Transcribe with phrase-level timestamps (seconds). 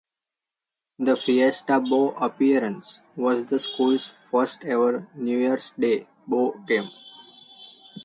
[0.97, 6.89] The Fiesta Bowl appearance was the school's first-ever New Year's Day bowl game.